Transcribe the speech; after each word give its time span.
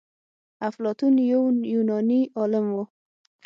افلاطون 0.69 1.13
يو 1.31 1.43
يوناني 1.73 2.21
عالم 2.39 2.67
و. 2.75 2.77